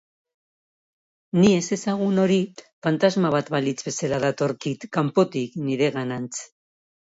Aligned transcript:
Ni 1.39 1.51
ezezagun 1.57 2.23
hori 2.23 2.39
fantasma 2.89 3.33
bat 3.37 3.53
balitz 3.59 3.77
bezala 3.91 4.23
datorkit, 4.27 4.91
kanpotik, 5.01 5.63
nireganantz. 5.71 6.37